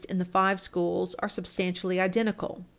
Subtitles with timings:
[0.07, 2.65] 349 in the five schools are substantially identical.